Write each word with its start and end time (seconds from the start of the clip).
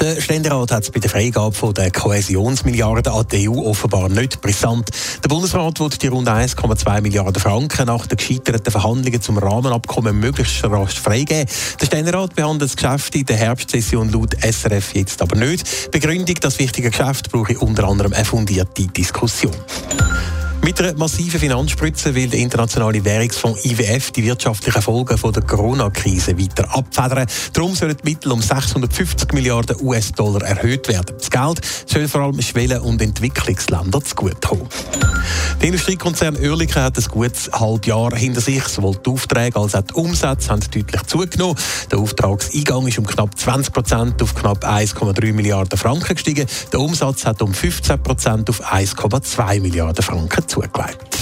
Der 0.00 0.18
Ständerat 0.18 0.72
hat 0.72 0.82
es 0.84 0.90
bei 0.90 0.98
der 0.98 1.10
Freigabe 1.10 1.74
der 1.74 1.90
Kohäsionsmilliarden 1.90 3.12
an 3.12 3.26
die 3.30 3.50
EU 3.50 3.66
offenbar 3.66 4.08
nicht 4.08 4.40
brisant. 4.40 4.88
Der 5.22 5.28
Bundesrat 5.28 5.78
wird 5.78 6.02
die 6.02 6.06
rund 6.06 6.26
1,2 6.26 7.02
Milliarden 7.02 7.38
Franken 7.38 7.84
nach 7.84 8.06
den 8.06 8.16
gescheiterten 8.16 8.70
Verhandlungen 8.70 9.20
zum 9.20 9.36
Rahmenabkommen 9.36 10.18
möglichst 10.18 10.64
rasch 10.64 10.98
freigeben. 10.98 11.46
Der 11.78 11.86
Ständerat 11.86 12.34
behandelt 12.34 12.70
das 12.70 12.76
Geschäft 12.76 13.14
in 13.14 13.26
der 13.26 13.36
Herbstsession 13.36 14.10
laut 14.10 14.34
SRF 14.42 14.94
jetzt 14.94 15.20
aber 15.20 15.36
nicht. 15.36 15.90
Begründung, 15.90 16.36
das 16.40 16.58
wichtige 16.58 16.88
Geschäft 16.88 17.30
brauche 17.30 17.58
unter 17.58 17.86
anderem 17.86 18.14
eine 18.14 18.24
fundierte 18.24 18.86
Diskussion. 18.86 19.54
Mit 20.62 20.78
einer 20.78 20.94
massiven 20.94 21.40
Finanzspritze 21.40 22.14
will 22.14 22.28
der 22.28 22.40
internationale 22.40 23.02
Währungsfonds 23.02 23.64
IWF 23.64 24.10
die 24.10 24.24
wirtschaftlichen 24.24 24.82
Folgen 24.82 25.16
von 25.16 25.32
der 25.32 25.42
Corona-Krise 25.42 26.38
weiter 26.38 26.72
abfedern. 26.76 27.26
Darum 27.54 27.74
sollen 27.74 27.96
die 27.96 28.10
Mittel 28.10 28.30
um 28.30 28.42
650 28.42 29.32
Milliarden 29.32 29.76
US-Dollar 29.80 30.42
erhöht 30.42 30.86
werden. 30.88 31.16
Das 31.18 31.30
Geld 31.30 31.60
soll 31.86 32.08
vor 32.08 32.20
allem 32.22 32.42
Schwellen- 32.42 32.82
und 32.82 33.00
Entwicklungsländern 33.00 34.04
zugutekommen. 34.04 34.68
Der 35.60 35.68
Industriekonzern 35.68 36.36
Oerlikon 36.36 36.82
hat 36.82 36.96
ein 36.96 37.04
gutes 37.04 37.50
Halbjahr 37.52 38.14
hinter 38.16 38.40
sich. 38.40 38.64
Sowohl 38.64 38.96
die 38.96 39.10
Aufträge 39.10 39.58
als 39.58 39.74
auch 39.74 39.82
die 39.82 39.94
Umsätze 39.94 40.50
haben 40.50 40.60
deutlich 40.60 41.02
zugenommen. 41.02 41.56
Der 41.90 41.98
Auftragseingang 41.98 42.86
ist 42.86 42.98
um 42.98 43.06
knapp 43.06 43.38
20 43.38 43.72
Prozent 43.72 44.22
auf 44.22 44.34
knapp 44.34 44.64
1,3 44.64 45.32
Milliarden 45.32 45.78
Franken 45.78 46.14
gestiegen. 46.14 46.46
Der 46.72 46.80
Umsatz 46.80 47.26
hat 47.26 47.42
um 47.42 47.52
15 47.52 48.02
Prozent 48.02 48.48
auf 48.48 48.72
1,2 48.72 49.60
Milliarden 49.60 50.02
Franken 50.02 50.48
zugelegt. 50.50 51.20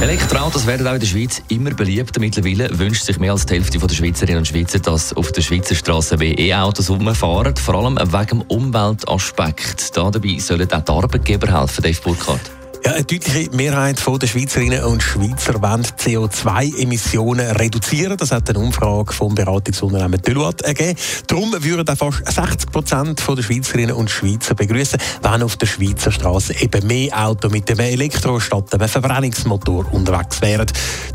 Elektroautos 0.00 0.66
werden 0.66 0.86
auch 0.86 0.94
in 0.94 1.00
der 1.00 1.06
Schweiz 1.06 1.42
immer 1.48 1.74
beliebter. 1.74 2.20
Mittlerweile 2.20 2.78
wünscht 2.78 3.04
sich 3.04 3.18
mehr 3.18 3.32
als 3.32 3.44
die 3.44 3.54
Hälfte 3.54 3.78
der 3.78 3.94
Schweizerinnen 3.94 4.38
und 4.38 4.48
Schweizer, 4.48 4.78
dass 4.78 5.12
auf 5.12 5.30
der 5.32 5.42
Schweizer 5.42 5.74
Straße 5.74 6.14
E-Autos 6.14 6.88
rumfahren. 6.88 7.56
Vor 7.56 7.74
allem 7.74 7.98
wegen 7.98 8.26
dem 8.26 8.42
Umweltaspekt. 8.42 9.94
Da 9.96 10.10
dabei 10.10 10.38
sollen 10.38 10.72
auch 10.72 10.80
die 10.80 10.90
Arbeitgeber 10.90 11.60
helfen, 11.60 11.82
Dave 11.82 12.00
Burkhardt. 12.02 12.59
Ja, 12.82 12.92
eine 12.92 13.04
deutliche 13.04 13.50
Mehrheit 13.54 14.02
der 14.06 14.26
Schweizerinnen 14.26 14.82
und 14.84 15.02
Schweizer 15.02 15.60
wollen 15.60 15.84
CO2-Emissionen 15.84 17.50
reduzieren. 17.56 18.16
Das 18.16 18.32
hat 18.32 18.48
eine 18.48 18.58
Umfrage 18.58 19.12
vom 19.12 19.34
Beratungsunternehmen 19.34 20.22
Deloitte 20.22 20.64
ergeben. 20.64 20.98
Darum 21.26 21.52
würden 21.58 21.86
auch 21.86 21.96
fast 21.96 22.32
60 22.32 22.70
Prozent 22.70 23.22
der 23.28 23.42
Schweizerinnen 23.42 23.94
und 23.94 24.08
Schweizer 24.08 24.54
begrüßen, 24.54 24.98
wenn 25.20 25.42
auf 25.42 25.58
der 25.58 25.66
Schweizer 25.66 26.10
Straße 26.10 26.54
eben 26.62 26.86
mehr 26.86 27.26
Autos 27.26 27.52
mit 27.52 27.70
einem 27.70 27.80
Elektro 27.80 28.40
statt 28.40 28.72
einem 28.72 28.88
Verbrennungsmotor 28.88 29.92
unterwegs 29.92 30.40
wären. 30.40 30.66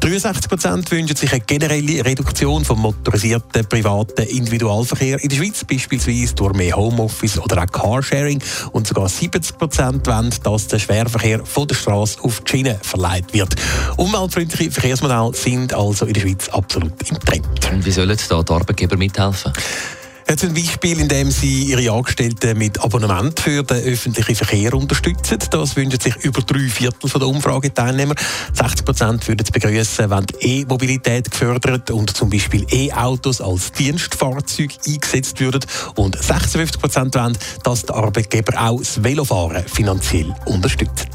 63 0.02 0.48
Prozent 0.48 0.92
wünschen 0.92 1.16
sich 1.16 1.32
eine 1.32 1.42
generelle 1.42 2.06
Reduktion 2.06 2.64
vom 2.64 2.82
motorisierten 2.82 3.66
privaten 3.66 4.22
Individualverkehr 4.22 5.20
in 5.24 5.30
der 5.30 5.38
Schweiz, 5.38 5.64
beispielsweise 5.64 6.36
durch 6.36 6.54
mehr 6.54 6.76
Homeoffice 6.76 7.40
oder 7.40 7.64
auch 7.64 7.72
Carsharing. 7.72 8.40
Und 8.72 8.86
sogar 8.86 9.10
70 9.10 9.58
Prozent 9.58 10.06
wollen, 10.06 10.30
dass 10.44 10.68
der 10.68 10.78
Schwerverkehr 10.78 11.44
von 11.56 11.68
der 11.70 11.76
Straße 11.76 12.22
auf 12.22 12.42
die 12.42 12.52
Schiene 12.52 12.78
verleiht 12.82 13.34
wird. 13.34 13.56
Umweltfreundliche 13.96 14.72
Verkehrsmodelle 14.72 15.32
sind 15.34 15.74
also 15.74 16.06
in 16.06 16.14
der 16.14 16.20
Schweiz 16.20 16.50
absolut 16.50 16.92
im 17.10 17.18
Trend. 17.18 17.48
Und 17.72 17.86
wie 17.86 17.92
sollen 17.92 18.18
da 18.28 18.44
die 18.44 18.52
Arbeitgeber 18.52 18.98
mithelfen? 18.98 19.54
Ja, 20.28 20.36
zum 20.36 20.54
Beispiel, 20.54 21.00
indem 21.00 21.32
sie 21.32 21.66
ihre 21.66 21.92
Angestellten 21.94 22.58
mit 22.58 22.84
Abonnement 22.84 23.40
für 23.40 23.64
den 23.64 23.84
öffentlichen 23.86 24.36
Verkehr 24.36 24.74
unterstützen. 24.74 25.38
Das 25.50 25.78
wünschen 25.78 26.00
sich 26.00 26.16
über 26.26 26.42
drei 26.42 26.68
Viertel 26.68 27.10
der 27.10 27.28
Umfrageteilnehmer. 27.28 28.16
60 28.52 28.84
Prozent 28.84 29.28
würden 29.28 29.44
es 29.46 29.52
begrüßen, 29.52 30.10
wenn 30.10 30.26
E-Mobilität 30.42 31.32
gefördert 31.32 31.90
und 31.92 32.10
zum 32.18 32.30
Beispiel 32.30 32.66
E-Autos 32.70 33.40
als 33.40 33.72
Dienstfahrzeug 33.72 34.72
eingesetzt 34.86 35.40
würden. 35.40 35.62
Und 35.96 36.22
56 36.22 36.82
Prozent 36.82 37.16
wollen, 37.16 37.38
dass 37.64 37.84
der 37.84 37.96
Arbeitgeber 37.96 38.60
auch 38.60 38.80
das 38.80 39.02
Velofahren 39.02 39.64
finanziell 39.68 40.36
unterstützt. 40.46 41.15